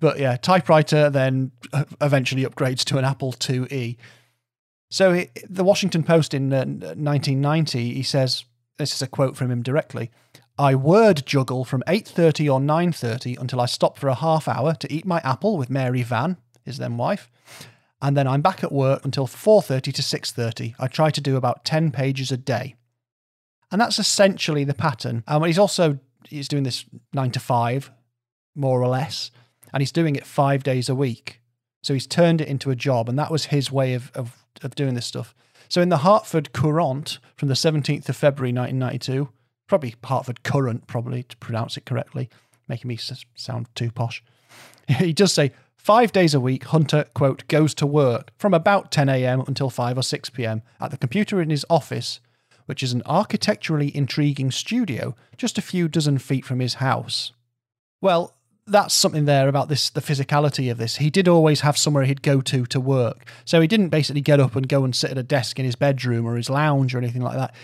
But 0.00 0.20
yeah, 0.20 0.36
typewriter 0.36 1.10
then 1.10 1.50
eventually 2.00 2.44
upgrades 2.44 2.84
to 2.84 2.98
an 2.98 3.04
Apple 3.04 3.32
IIe. 3.32 3.96
So 4.90 5.12
he, 5.12 5.28
the 5.48 5.64
Washington 5.64 6.02
Post 6.02 6.34
in 6.34 6.52
uh, 6.52 6.64
1990, 6.64 7.94
he 7.94 8.02
says, 8.02 8.44
this 8.78 8.94
is 8.94 9.02
a 9.02 9.06
quote 9.06 9.36
from 9.36 9.50
him 9.50 9.62
directly. 9.62 10.10
I 10.58 10.74
word 10.74 11.24
juggle 11.24 11.64
from 11.64 11.84
8:30 11.86 12.52
or 12.52 12.58
9:30 12.58 13.38
until 13.38 13.60
I 13.60 13.66
stop 13.66 13.96
for 13.98 14.08
a 14.08 14.14
half 14.14 14.48
hour 14.48 14.74
to 14.74 14.92
eat 14.92 15.06
my 15.06 15.20
apple 15.22 15.56
with 15.56 15.70
Mary 15.70 16.02
Vann, 16.02 16.36
his 16.64 16.78
then 16.78 16.96
wife, 16.96 17.30
and 18.02 18.16
then 18.16 18.26
I'm 18.26 18.42
back 18.42 18.64
at 18.64 18.72
work 18.72 19.04
until 19.04 19.26
4:30 19.26 19.92
to 19.92 20.02
6:30. 20.02 20.74
I 20.78 20.88
try 20.88 21.10
to 21.10 21.20
do 21.20 21.36
about 21.36 21.64
10 21.64 21.92
pages 21.92 22.32
a 22.32 22.36
day. 22.36 22.74
And 23.70 23.80
that's 23.80 23.98
essentially 23.98 24.64
the 24.64 24.74
pattern. 24.74 25.22
And 25.26 25.44
he's 25.46 25.58
also 25.58 25.98
he's 26.24 26.48
doing 26.48 26.64
this 26.64 26.84
nine 27.12 27.30
to 27.32 27.40
five, 27.40 27.90
more 28.54 28.82
or 28.82 28.88
less, 28.88 29.30
and 29.72 29.80
he's 29.80 29.92
doing 29.92 30.16
it 30.16 30.26
five 30.26 30.62
days 30.62 30.88
a 30.88 30.94
week. 30.94 31.40
So 31.82 31.94
he's 31.94 32.06
turned 32.06 32.40
it 32.40 32.48
into 32.48 32.70
a 32.70 32.76
job, 32.76 33.08
and 33.08 33.18
that 33.18 33.30
was 33.30 33.46
his 33.46 33.70
way 33.70 33.94
of 33.94 34.10
of, 34.14 34.37
of 34.62 34.74
doing 34.74 34.94
this 34.94 35.06
stuff. 35.06 35.34
So 35.68 35.82
in 35.82 35.90
the 35.90 35.98
Hartford 35.98 36.52
Courant 36.52 37.18
from 37.36 37.48
the 37.48 37.54
17th 37.54 38.08
of 38.08 38.16
February 38.16 38.52
1992, 38.52 39.28
probably 39.66 39.94
Hartford 40.02 40.42
Current, 40.42 40.86
probably 40.86 41.22
to 41.24 41.36
pronounce 41.36 41.76
it 41.76 41.84
correctly, 41.84 42.30
making 42.68 42.88
me 42.88 42.98
sound 43.34 43.68
too 43.74 43.90
posh. 43.90 44.22
He 44.88 45.12
does 45.12 45.34
say 45.34 45.52
five 45.76 46.12
days 46.12 46.32
a 46.32 46.40
week, 46.40 46.64
Hunter, 46.64 47.04
quote, 47.12 47.46
goes 47.48 47.74
to 47.74 47.86
work 47.86 48.30
from 48.38 48.54
about 48.54 48.90
10 48.90 49.10
a.m. 49.10 49.42
until 49.46 49.68
5 49.68 49.98
or 49.98 50.02
6 50.02 50.30
p.m. 50.30 50.62
at 50.80 50.90
the 50.90 50.96
computer 50.96 51.42
in 51.42 51.50
his 51.50 51.66
office, 51.68 52.20
which 52.64 52.82
is 52.82 52.94
an 52.94 53.02
architecturally 53.04 53.94
intriguing 53.94 54.50
studio 54.50 55.14
just 55.36 55.58
a 55.58 55.62
few 55.62 55.86
dozen 55.86 56.16
feet 56.16 56.46
from 56.46 56.60
his 56.60 56.74
house. 56.74 57.32
Well, 58.00 58.34
that's 58.68 58.94
something 58.94 59.24
there 59.24 59.48
about 59.48 59.68
this 59.68 59.90
the 59.90 60.00
physicality 60.00 60.70
of 60.70 60.78
this. 60.78 60.96
He 60.96 61.10
did 61.10 61.28
always 61.28 61.60
have 61.60 61.76
somewhere 61.76 62.04
he'd 62.04 62.22
go 62.22 62.40
to 62.42 62.66
to 62.66 62.80
work. 62.80 63.24
So 63.44 63.60
he 63.60 63.66
didn't 63.66 63.88
basically 63.88 64.20
get 64.20 64.40
up 64.40 64.56
and 64.56 64.68
go 64.68 64.84
and 64.84 64.94
sit 64.94 65.10
at 65.10 65.18
a 65.18 65.22
desk 65.22 65.58
in 65.58 65.64
his 65.64 65.76
bedroom 65.76 66.26
or 66.26 66.36
his 66.36 66.50
lounge 66.50 66.94
or 66.94 66.98
anything 66.98 67.22
like 67.22 67.36
that. 67.36 67.54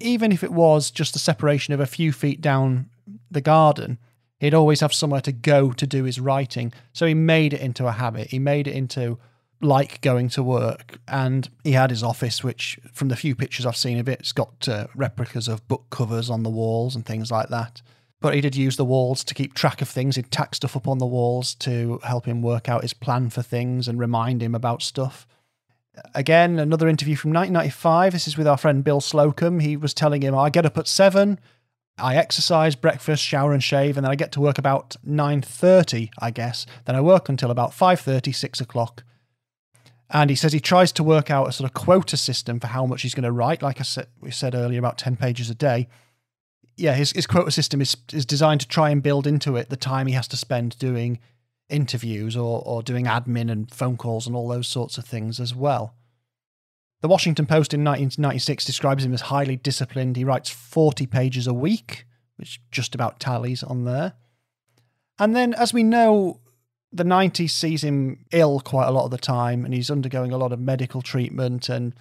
Even 0.00 0.32
if 0.32 0.42
it 0.42 0.52
was 0.52 0.90
just 0.90 1.16
a 1.16 1.20
separation 1.20 1.74
of 1.74 1.80
a 1.80 1.86
few 1.86 2.12
feet 2.12 2.40
down 2.40 2.88
the 3.30 3.40
garden, 3.40 3.98
he'd 4.38 4.54
always 4.54 4.80
have 4.80 4.94
somewhere 4.94 5.20
to 5.20 5.32
go 5.32 5.72
to 5.72 5.86
do 5.86 6.04
his 6.04 6.18
writing. 6.18 6.72
So 6.92 7.06
he 7.06 7.14
made 7.14 7.52
it 7.52 7.60
into 7.60 7.86
a 7.86 7.92
habit. 7.92 8.28
He 8.28 8.38
made 8.38 8.66
it 8.66 8.74
into 8.74 9.18
like 9.60 10.00
going 10.00 10.28
to 10.30 10.42
work. 10.42 10.98
And 11.06 11.48
he 11.62 11.72
had 11.72 11.90
his 11.90 12.02
office, 12.02 12.42
which, 12.42 12.80
from 12.92 13.08
the 13.08 13.16
few 13.16 13.36
pictures 13.36 13.64
I've 13.64 13.76
seen 13.76 13.98
of 13.98 14.08
it, 14.08 14.20
it's 14.20 14.32
got 14.32 14.68
uh, 14.68 14.88
replicas 14.94 15.46
of 15.46 15.66
book 15.68 15.86
covers 15.90 16.30
on 16.30 16.42
the 16.42 16.50
walls 16.50 16.96
and 16.96 17.06
things 17.06 17.30
like 17.30 17.48
that 17.50 17.80
but 18.22 18.34
he 18.34 18.40
did 18.40 18.56
use 18.56 18.76
the 18.76 18.84
walls 18.84 19.24
to 19.24 19.34
keep 19.34 19.52
track 19.52 19.82
of 19.82 19.88
things. 19.88 20.16
He'd 20.16 20.30
tack 20.30 20.54
stuff 20.54 20.76
up 20.76 20.86
on 20.86 20.98
the 20.98 21.06
walls 21.06 21.54
to 21.56 21.98
help 22.04 22.24
him 22.26 22.40
work 22.40 22.68
out 22.68 22.82
his 22.82 22.94
plan 22.94 23.28
for 23.28 23.42
things 23.42 23.88
and 23.88 23.98
remind 23.98 24.42
him 24.42 24.54
about 24.54 24.80
stuff. 24.80 25.26
Again, 26.14 26.58
another 26.58 26.88
interview 26.88 27.16
from 27.16 27.32
1995. 27.32 28.12
This 28.12 28.28
is 28.28 28.38
with 28.38 28.46
our 28.46 28.56
friend 28.56 28.82
Bill 28.82 29.00
Slocum. 29.00 29.60
He 29.60 29.76
was 29.76 29.92
telling 29.92 30.22
him, 30.22 30.34
I 30.34 30.48
get 30.48 30.64
up 30.64 30.78
at 30.78 30.88
seven, 30.88 31.38
I 31.98 32.16
exercise, 32.16 32.76
breakfast, 32.76 33.22
shower 33.22 33.52
and 33.52 33.62
shave, 33.62 33.96
and 33.98 34.04
then 34.04 34.12
I 34.12 34.16
get 34.16 34.32
to 34.32 34.40
work 34.40 34.56
about 34.56 34.96
9.30, 35.06 36.10
I 36.18 36.30
guess. 36.30 36.64
Then 36.86 36.96
I 36.96 37.00
work 37.00 37.28
until 37.28 37.50
about 37.50 37.72
5.30, 37.72 38.34
6 38.34 38.60
o'clock. 38.60 39.04
And 40.08 40.30
he 40.30 40.36
says 40.36 40.52
he 40.52 40.60
tries 40.60 40.92
to 40.92 41.02
work 41.02 41.30
out 41.30 41.48
a 41.48 41.52
sort 41.52 41.68
of 41.68 41.74
quota 41.74 42.16
system 42.16 42.60
for 42.60 42.68
how 42.68 42.86
much 42.86 43.02
he's 43.02 43.14
going 43.14 43.24
to 43.24 43.32
write. 43.32 43.62
Like 43.62 43.80
I 43.80 43.82
said, 43.82 44.06
we 44.20 44.30
said 44.30 44.54
earlier, 44.54 44.78
about 44.78 44.98
10 44.98 45.16
pages 45.16 45.50
a 45.50 45.54
day 45.54 45.88
yeah, 46.76 46.94
his, 46.94 47.12
his 47.12 47.26
quota 47.26 47.50
system 47.50 47.80
is 47.80 47.96
is 48.12 48.26
designed 48.26 48.60
to 48.62 48.68
try 48.68 48.90
and 48.90 49.02
build 49.02 49.26
into 49.26 49.56
it 49.56 49.68
the 49.68 49.76
time 49.76 50.06
he 50.06 50.14
has 50.14 50.28
to 50.28 50.36
spend 50.36 50.78
doing 50.78 51.18
interviews 51.68 52.36
or 52.36 52.62
or 52.64 52.82
doing 52.82 53.06
admin 53.06 53.50
and 53.50 53.70
phone 53.70 53.96
calls 53.96 54.26
and 54.26 54.34
all 54.36 54.48
those 54.48 54.68
sorts 54.68 54.98
of 54.98 55.04
things 55.04 55.38
as 55.40 55.54
well. 55.54 55.94
The 57.02 57.08
Washington 57.08 57.46
Post 57.46 57.74
in 57.74 57.82
1996 57.82 58.64
describes 58.64 59.04
him 59.04 59.12
as 59.12 59.22
highly 59.22 59.56
disciplined. 59.56 60.16
He 60.16 60.24
writes 60.24 60.48
40 60.50 61.06
pages 61.08 61.48
a 61.48 61.52
week, 61.52 62.06
which 62.36 62.60
just 62.70 62.94
about 62.94 63.18
tallies 63.18 63.64
on 63.64 63.84
there. 63.84 64.12
And 65.18 65.34
then, 65.34 65.52
as 65.54 65.74
we 65.74 65.82
know, 65.82 66.38
the 66.92 67.02
90s 67.02 67.50
sees 67.50 67.82
him 67.82 68.24
ill 68.30 68.60
quite 68.60 68.86
a 68.86 68.92
lot 68.92 69.04
of 69.04 69.10
the 69.10 69.18
time, 69.18 69.64
and 69.64 69.74
he's 69.74 69.90
undergoing 69.90 70.30
a 70.30 70.38
lot 70.38 70.52
of 70.52 70.60
medical 70.60 71.02
treatment. 71.02 71.68
And 71.68 71.92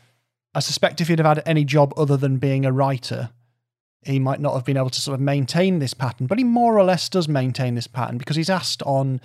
I 0.54 0.60
suspect 0.60 1.02
if 1.02 1.08
he'd 1.08 1.18
have 1.18 1.26
had 1.26 1.44
any 1.48 1.66
job 1.66 1.94
other 1.98 2.16
than 2.16 2.38
being 2.38 2.64
a 2.64 2.72
writer, 2.72 3.32
he 4.04 4.20
might 4.20 4.40
not 4.40 4.54
have 4.54 4.66
been 4.66 4.78
able 4.78 4.90
to 4.90 5.02
sort 5.02 5.16
of 5.16 5.22
maintain 5.22 5.80
this 5.80 5.94
pattern, 5.94 6.28
but 6.28 6.38
he 6.38 6.44
more 6.44 6.78
or 6.78 6.84
less 6.84 7.08
does 7.10 7.28
maintain 7.28 7.76
this 7.76 7.88
pattern 7.88 8.18
because 8.18 8.36
he's 8.36 8.50
asked 8.50 8.82
on 8.84 9.22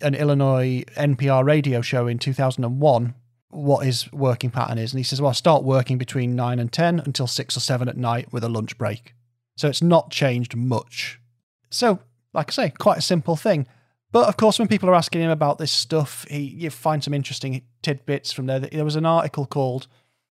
an 0.00 0.14
Illinois 0.14 0.84
NPR 0.96 1.44
radio 1.44 1.80
show 1.80 2.06
in 2.06 2.18
2001 2.18 3.14
what 3.50 3.86
his 3.86 4.12
working 4.12 4.50
pattern 4.50 4.78
is. 4.78 4.92
And 4.92 4.98
he 4.98 5.04
says, 5.04 5.20
Well, 5.20 5.30
I 5.30 5.34
start 5.34 5.62
working 5.62 5.98
between 5.98 6.34
9 6.34 6.58
and 6.58 6.72
10 6.72 7.00
until 7.00 7.26
6 7.26 7.56
or 7.56 7.60
7 7.60 7.88
at 7.88 7.96
night 7.96 8.32
with 8.32 8.44
a 8.44 8.48
lunch 8.48 8.76
break. 8.76 9.14
So 9.56 9.68
it's 9.68 9.82
not 9.82 10.10
changed 10.10 10.56
much. 10.56 11.20
So, 11.70 12.00
like 12.34 12.50
I 12.50 12.52
say, 12.52 12.70
quite 12.70 12.98
a 12.98 13.02
simple 13.02 13.36
thing. 13.36 13.66
But 14.12 14.28
of 14.28 14.36
course, 14.36 14.58
when 14.58 14.68
people 14.68 14.88
are 14.88 14.94
asking 14.94 15.22
him 15.22 15.30
about 15.30 15.58
this 15.58 15.72
stuff, 15.72 16.26
he 16.28 16.40
you 16.40 16.70
find 16.70 17.02
some 17.02 17.14
interesting 17.14 17.62
tidbits 17.82 18.32
from 18.32 18.46
there. 18.46 18.60
There 18.60 18.84
was 18.84 18.96
an 18.96 19.06
article 19.06 19.46
called 19.46 19.86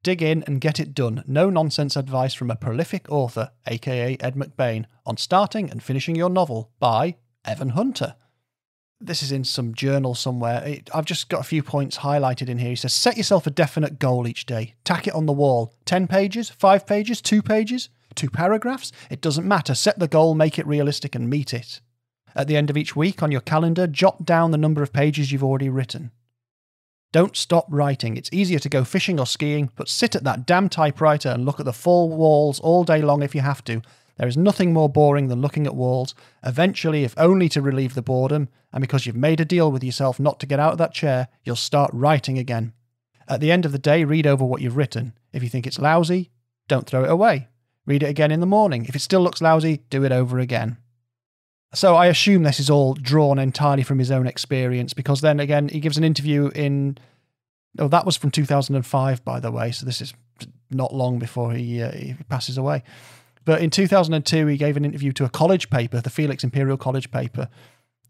Dig 0.04 0.23
in 0.23 0.44
and 0.46 0.61
get 0.61 0.78
it 0.78 0.92
done. 0.92 1.25
No 1.26 1.49
nonsense 1.49 1.96
advice 1.96 2.34
from 2.34 2.50
a 2.50 2.56
prolific 2.56 3.11
author, 3.11 3.52
aka 3.66 4.18
Ed 4.20 4.34
McBain, 4.34 4.84
on 5.06 5.16
starting 5.16 5.70
and 5.70 5.82
finishing 5.82 6.14
your 6.14 6.28
novel 6.28 6.70
by 6.78 7.16
Evan 7.46 7.70
Hunter. 7.70 8.14
This 9.00 9.23
is 9.23 9.32
in 9.32 9.44
some 9.44 9.75
journal 9.75 10.14
somewhere. 10.14 10.80
I've 10.92 11.06
just 11.06 11.30
got 11.30 11.40
a 11.40 11.44
few 11.44 11.62
points 11.62 11.99
highlighted 11.99 12.50
in 12.50 12.58
here. 12.58 12.68
He 12.68 12.76
says, 12.76 12.92
Set 12.92 13.16
yourself 13.16 13.46
a 13.46 13.50
definite 13.50 13.99
goal 13.99 14.28
each 14.28 14.44
day. 14.44 14.75
Tack 14.84 15.06
it 15.06 15.14
on 15.14 15.25
the 15.25 15.32
wall. 15.32 15.73
10 15.87 16.06
pages, 16.06 16.50
5 16.50 16.87
pages, 16.87 17.23
2 17.23 17.40
pages, 17.40 17.88
2 18.14 18.28
paragraphs. 18.28 18.92
It 19.08 19.23
doesn't 19.23 19.49
matter. 19.49 19.75
Set 19.75 19.99
the 19.99 20.06
goal, 20.06 20.34
make 20.34 20.58
it 20.58 20.66
realistic, 20.66 21.14
and 21.14 21.30
meet 21.30 21.54
it. 21.54 21.80
At 22.34 22.46
the 22.46 22.58
end 22.58 22.68
of 22.68 22.76
each 22.76 22.94
week 22.94 23.23
on 23.23 23.32
your 23.32 23.40
calendar, 23.40 23.87
jot 23.87 24.26
down 24.26 24.50
the 24.50 24.58
number 24.58 24.82
of 24.82 24.92
pages 24.92 25.32
you've 25.32 25.44
already 25.44 25.70
written. 25.70 26.11
Don't 27.14 27.37
stop 27.37 27.66
writing. 27.68 28.16
It's 28.16 28.28
easier 28.33 28.59
to 28.59 28.68
go 28.68 28.83
fishing 28.83 29.21
or 29.21 29.26
skiing, 29.26 29.71
but 29.76 29.88
sit 29.88 30.16
at 30.16 30.25
that 30.25 30.47
damn 30.47 30.68
typewriter 30.68 31.28
and 31.28 31.47
look 31.47 31.61
at 31.61 31.64
the 31.64 31.73
four 31.73 32.09
walls 32.09 32.59
all 32.59 32.83
day 32.83 33.02
long 33.02 33.23
if 33.23 33.37
you 33.37 33.40
have 33.40 33.62
to. 33.66 33.83
There 34.16 34.26
is 34.26 34.37
nothing 34.37 34.73
more 34.73 34.88
boring 34.88 35.28
than 35.28 35.40
looking 35.40 35.64
at 35.64 35.76
walls. 35.76 36.16
Eventually, 36.44 37.04
if 37.04 37.14
only 37.16 37.49
to 37.50 37.62
relieve 37.62 37.94
the 37.94 38.02
boredom, 38.02 38.49
and 38.73 38.80
because 38.80 39.06
you've 39.06 39.14
made 39.14 39.38
a 39.38 39.44
deal 39.44 39.71
with 39.71 39.85
yourself 39.85 40.18
not 40.18 40.40
to 40.40 40.47
get 40.47 40.59
out 40.59 40.73
of 40.73 40.78
that 40.78 40.92
chair, 40.92 41.28
you'll 41.44 41.54
start 41.54 41.92
writing 41.94 42.37
again. 42.37 42.73
At 43.28 43.38
the 43.38 43.52
end 43.52 43.64
of 43.64 43.71
the 43.71 43.78
day, 43.78 44.02
read 44.02 44.26
over 44.26 44.44
what 44.44 44.61
you've 44.61 44.76
written. 44.76 45.12
If 45.33 45.44
you 45.44 45.49
think 45.49 45.68
it's 45.68 45.78
lousy, 45.78 46.33
don't 46.66 46.85
throw 46.85 47.04
it 47.04 47.11
away. 47.12 47.47
Read 47.87 48.02
it 48.02 48.11
again 48.11 48.33
in 48.33 48.40
the 48.40 48.44
morning. 48.44 48.87
If 48.87 48.97
it 48.97 49.02
still 49.02 49.21
looks 49.21 49.40
lousy, 49.40 49.85
do 49.88 50.02
it 50.02 50.11
over 50.11 50.40
again. 50.40 50.78
So 51.75 51.97
I 51.97 52.07
assume 52.07 52.43
this 52.43 52.61
is 52.61 52.71
all 52.71 52.95
drawn 52.95 53.38
entirely 53.38 53.83
from 53.83 53.99
his 53.99 54.11
own 54.11 54.26
experience 54.26 54.95
because 54.95 55.21
then 55.21 55.40
again, 55.40 55.69
he 55.69 55.81
gives 55.81 55.99
an 55.99 56.04
interview 56.04 56.50
in. 56.54 56.99
Oh, 57.78 57.88
that 57.88 58.07
was 58.07 58.16
from 58.16 58.31
2005, 58.31 59.25
by 59.25 59.40
the 59.40 59.50
way. 59.50 59.73
So 59.73 59.85
this 59.85 60.00
is 60.00 60.14
not 60.71 60.95
long 60.95 61.19
before 61.19 61.52
he, 61.52 61.83
uh, 61.83 61.90
he 61.90 62.14
passes 62.28 62.57
away. 62.57 62.85
But 63.45 63.61
in 63.61 63.71
2002, 63.71 64.47
he 64.47 64.57
gave 64.57 64.76
an 64.76 64.85
interview 64.85 65.12
to 65.12 65.25
a 65.25 65.28
college 65.28 65.71
paper, 65.71 66.00
the 66.00 66.11
Felix 66.11 66.45
Imperial 66.45 66.76
College 66.76 67.11
paper. 67.11 67.49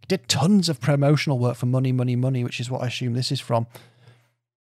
He 0.00 0.06
did 0.06 0.28
tons 0.28 0.68
of 0.68 0.80
promotional 0.80 1.38
work 1.38 1.56
for 1.56 1.66
Money, 1.66 1.92
Money, 1.92 2.14
Money, 2.14 2.44
which 2.44 2.60
is 2.60 2.70
what 2.70 2.82
I 2.82 2.88
assume 2.88 3.14
this 3.14 3.32
is 3.32 3.40
from. 3.40 3.66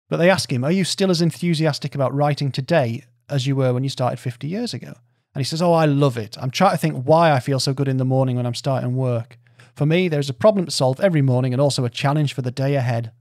But 0.10 0.18
they 0.18 0.30
ask 0.30 0.52
him, 0.52 0.66
Are 0.66 0.72
you 0.72 0.84
still 0.84 1.10
as 1.10 1.22
enthusiastic 1.22 1.96
about 1.96 2.14
writing 2.14 2.52
today 2.52 3.06
as 3.30 3.48
you 3.48 3.56
were 3.56 3.74
when 3.74 3.84
you 3.84 3.90
started 3.90 4.20
50 4.20 4.48
years 4.48 4.74
ago? 4.74 4.94
And 5.34 5.40
he 5.40 5.46
says, 5.46 5.62
Oh, 5.62 5.74
I 5.74 5.86
love 5.86 6.18
it. 6.18 6.38
I'm 6.40 6.52
trying 6.52 6.72
to 6.72 6.78
think 6.78 7.04
why 7.04 7.32
I 7.32 7.40
feel 7.40 7.60
so 7.60 7.74
good 7.74 7.88
in 7.88 7.98
the 7.98 8.06
morning 8.06 8.36
when 8.36 8.46
I'm 8.46 8.56
starting 8.56 8.96
work. 8.96 9.38
For 9.76 9.86
me, 9.86 10.08
there's 10.08 10.30
a 10.30 10.34
problem 10.34 10.66
to 10.66 10.72
solve 10.72 11.00
every 11.00 11.22
morning 11.22 11.54
and 11.54 11.62
also 11.62 11.86
a 11.86 11.90
challenge 11.90 12.34
for 12.34 12.42
the 12.42 12.52
day 12.52 12.76
ahead. 12.76 13.12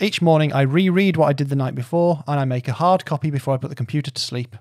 Each 0.00 0.22
morning, 0.22 0.52
I 0.52 0.62
reread 0.62 1.16
what 1.16 1.26
I 1.26 1.32
did 1.32 1.48
the 1.48 1.56
night 1.56 1.74
before 1.74 2.22
and 2.26 2.40
I 2.40 2.44
make 2.44 2.68
a 2.68 2.72
hard 2.72 3.04
copy 3.04 3.30
before 3.30 3.54
I 3.54 3.58
put 3.58 3.68
the 3.68 3.76
computer 3.76 4.10
to 4.10 4.20
sleep 4.20 4.56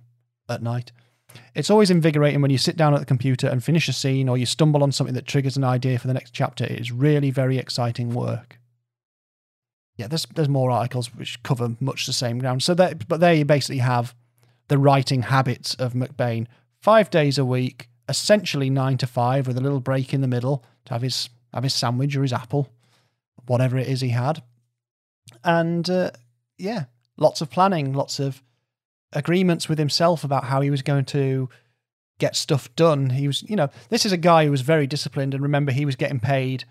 at 0.50 0.64
night. 0.64 0.92
It's 1.54 1.70
always 1.70 1.92
invigorating 1.92 2.42
when 2.42 2.52
you 2.52 2.58
sit 2.58 2.78
down 2.78 2.94
at 2.94 3.00
the 3.00 3.06
computer 3.06 3.48
and 3.48 3.64
finish 3.64 3.88
a 3.88 3.94
scene 3.94 4.28
or 4.28 4.38
you 4.38 4.46
stumble 4.46 4.84
on 4.84 4.92
something 4.92 5.16
that 5.16 5.26
triggers 5.26 5.58
an 5.58 5.64
idea 5.64 6.00
for 6.00 6.08
the 6.08 6.14
next 6.14 6.34
chapter. 6.34 6.64
It 6.64 6.80
is 6.80 6.92
really 6.92 7.32
very 7.32 7.58
exciting 7.58 8.14
work. 8.14 8.60
Yeah, 9.98 10.08
there's 10.08 10.28
there's 10.36 10.50
more 10.50 10.70
articles 10.70 11.14
which 11.16 11.42
cover 11.44 11.76
much 11.80 12.06
the 12.06 12.14
same 12.14 12.38
ground. 12.40 12.62
So 12.62 12.76
but 12.76 13.20
there 13.20 13.34
you 13.34 13.46
basically 13.46 13.80
have 13.80 14.14
the 14.68 14.78
writing 14.78 15.24
habits 15.24 15.74
of 15.76 15.94
McBain. 15.94 16.48
Five 16.82 17.10
days 17.10 17.38
a 17.38 17.46
week, 17.46 17.90
essentially 18.08 18.70
nine 18.70 18.98
to 18.98 19.08
five, 19.08 19.48
with 19.48 19.58
a 19.58 19.62
little 19.62 19.80
break 19.80 20.14
in 20.14 20.22
the 20.22 20.28
middle 20.28 20.64
to 20.86 20.94
have 20.94 21.02
his 21.02 21.30
have 21.54 21.64
his 21.64 21.74
sandwich 21.74 22.16
or 22.16 22.22
his 22.22 22.34
apple, 22.34 22.70
whatever 23.46 23.78
it 23.78 23.88
is 23.88 24.02
he 24.02 24.10
had, 24.10 24.44
and 25.44 25.90
uh, 25.90 26.12
yeah, 26.58 26.86
lots 27.18 27.42
of 27.42 27.50
planning, 27.50 27.94
lots 27.94 28.20
of 28.20 28.44
agreements 29.14 29.70
with 29.70 29.80
himself 29.80 30.24
about 30.24 30.44
how 30.46 30.62
he 30.62 30.70
was 30.70 30.82
going 30.82 31.06
to 31.06 31.50
get 32.20 32.36
stuff 32.36 32.74
done. 32.76 33.12
He 33.12 33.28
was, 33.28 33.44
you 33.44 33.56
know, 33.56 33.70
this 33.90 34.06
is 34.06 34.12
a 34.12 34.18
guy 34.18 34.46
who 34.46 34.52
was 34.52 34.62
very 34.62 34.88
disciplined, 34.88 35.34
and 35.34 35.44
remember, 35.44 35.72
he 35.72 35.86
was 35.86 35.96
getting 35.96 36.20
paid 36.20 36.66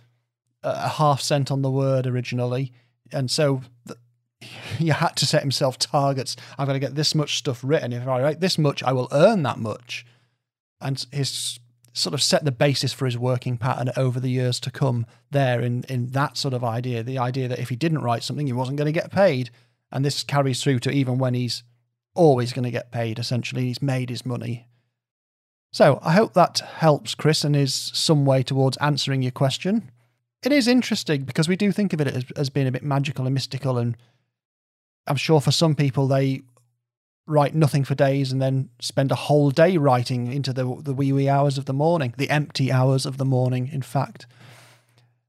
a 0.63 0.89
half 0.89 1.21
cent 1.21 1.51
on 1.51 1.63
the 1.63 1.71
word 1.71 2.07
originally, 2.07 2.73
and 3.13 3.31
so 3.31 3.63
he 4.79 4.89
had 4.89 5.17
to 5.17 5.27
set 5.27 5.43
himself 5.43 5.79
targets. 5.79 6.37
I'm 6.59 6.67
going 6.67 6.81
to 6.81 6.87
get 6.87 6.95
this 6.95 7.15
much 7.15 7.39
stuff 7.39 7.61
written. 7.63 7.93
If 7.93 8.07
I 8.07 8.23
write 8.23 8.41
this 8.41 8.59
much, 8.59 8.83
I 8.83 8.93
will 8.93 9.09
earn 9.13 9.43
that 9.45 9.59
much. 9.59 10.07
And 10.81 11.05
his 11.13 11.59
sort 11.93 12.13
of 12.13 12.23
set 12.23 12.45
the 12.45 12.53
basis 12.53 12.93
for 12.93 13.07
his 13.07 13.17
working 13.17 13.57
pattern 13.57 13.91
over 13.97 14.21
the 14.21 14.29
years 14.29 14.61
to 14.61 14.71
come 14.71 15.07
there 15.31 15.61
in, 15.61 15.83
in 15.89 16.09
that 16.09 16.37
sort 16.37 16.53
of 16.53 16.63
idea. 16.63 17.03
The 17.03 17.19
idea 17.19 17.49
that 17.49 17.59
if 17.59 17.71
he 17.71 17.77
didn't 17.77 18.03
write 18.03 18.23
something, 18.23 18.47
he 18.47 18.53
wasn't 18.53 18.77
going 18.77 18.93
to 18.93 19.01
get 19.01 19.11
paid. 19.11 19.51
And 19.91 20.05
this 20.05 20.23
carries 20.23 20.63
through 20.63 20.81
to 20.81 20.91
even 20.91 21.19
when 21.19 21.35
he's 21.35 21.63
always 22.15 22.53
going 22.53 22.65
to 22.65 22.71
get 22.71 22.93
paid, 22.93 23.19
essentially. 23.19 23.65
He's 23.65 23.81
made 23.81 24.11
his 24.11 24.27
money. 24.27 24.69
So 25.73 25.99
I 26.03 26.13
hope 26.13 26.35
that 26.35 26.59
helps, 26.59 27.15
Chris, 27.15 27.45
and 27.45 27.55
is 27.55 27.75
some 27.75 28.25
way 28.25 28.43
towards 28.43 28.77
answering 28.79 29.23
your 29.23 29.33
question. 29.33 29.91
It 30.43 30.53
is 30.53 30.69
interesting 30.69 31.25
because 31.25 31.49
we 31.49 31.57
do 31.57 31.73
think 31.73 31.93
of 31.93 32.01
it 32.01 32.09
as, 32.09 32.25
as 32.37 32.51
being 32.51 32.67
a 32.67 32.73
bit 32.73 32.83
magical 32.83 33.27
and 33.27 33.35
mystical, 33.35 33.79
and 33.79 33.97
I'm 35.07 35.17
sure 35.17 35.41
for 35.41 35.53
some 35.53 35.75
people 35.75 36.07
they 36.07 36.43
write 37.27 37.55
nothing 37.55 37.85
for 37.85 37.95
days 37.95 38.31
and 38.31 38.41
then 38.41 38.71
spend 38.81 39.11
a 39.11 39.17
whole 39.17 39.51
day 39.51 39.77
writing 39.77 40.33
into 40.33 40.53
the 40.53 40.81
the 40.83 40.95
wee 40.95 41.13
wee 41.13 41.29
hours 41.29 41.59
of 41.59 41.65
the 41.65 41.73
morning, 41.73 42.15
the 42.17 42.31
empty 42.31 42.71
hours 42.71 43.07
of 43.07 43.19
the 43.19 43.25
morning. 43.25 43.69
In 43.73 43.83
fact, 43.83 44.27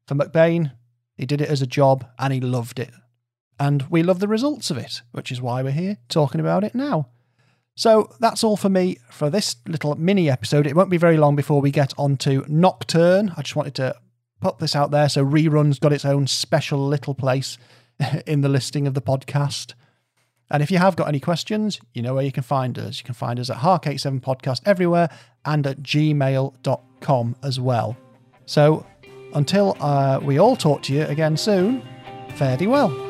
for 0.06 0.16
McBain, 0.16 0.72
he 1.16 1.26
did 1.26 1.42
it 1.42 1.50
as 1.50 1.62
a 1.62 1.68
job 1.68 2.06
and 2.20 2.34
he 2.34 2.40
loved 2.40 2.80
it, 2.80 2.92
and 3.60 3.84
we 3.90 4.04
love 4.04 4.20
the 4.20 4.28
results 4.28 4.70
of 4.70 4.78
it, 4.78 5.02
which 5.12 5.32
is 5.32 5.42
why 5.42 5.64
we're 5.64 5.72
here 5.72 5.98
talking 6.10 6.40
about 6.40 6.64
it 6.64 6.76
now. 6.76 7.10
So 7.76 8.12
that's 8.20 8.44
all 8.44 8.58
for 8.58 8.70
me 8.70 8.98
for 9.12 9.30
this 9.30 9.56
little 9.68 9.94
mini 9.96 10.32
episode. 10.32 10.66
It 10.66 10.76
won't 10.76 10.90
be 10.90 10.98
very 10.98 11.18
long 11.18 11.36
before 11.36 11.62
we 11.62 11.70
get 11.70 11.94
on 11.96 12.18
to 12.18 12.44
Nocturne. 12.48 13.34
I 13.38 13.44
just 13.44 13.56
wanted 13.56 13.76
to 13.76 13.96
put 14.42 14.58
this 14.58 14.76
out 14.76 14.90
there 14.90 15.10
so 15.10 15.24
Reruns 15.24 15.80
got 15.80 15.94
its 15.94 16.06
own 16.06 16.26
special 16.26 16.88
little 16.88 17.14
place 17.14 17.58
in 18.26 18.42
the 18.42 18.50
listing 18.50 18.88
of 18.88 18.94
the 18.94 19.02
podcast. 19.02 19.74
And 20.50 20.64
if 20.64 20.72
you 20.72 20.78
have 20.78 20.96
got 20.96 21.08
any 21.08 21.20
questions, 21.20 21.80
you 21.94 22.02
know 22.02 22.14
where 22.14 22.24
you 22.24 22.32
can 22.32 22.44
find 22.44 22.80
us. 22.80 23.00
You 23.00 23.04
can 23.04 23.16
find 23.16 23.40
us 23.40 23.50
at 23.50 23.58
Hark87 23.58 24.22
Podcast 24.22 24.62
everywhere 24.66 25.10
and 25.46 25.68
at 25.68 25.80
gmail.com 25.80 27.36
as 27.44 27.60
well. 27.60 27.98
So 28.46 28.86
until 29.34 29.76
uh, 29.82 30.20
we 30.24 30.40
all 30.40 30.56
talk 30.56 30.84
to 30.84 30.94
you 30.94 31.04
again 31.04 31.36
soon, 31.36 31.82
fare 32.36 32.56
thee 32.56 32.68
well. 32.68 33.07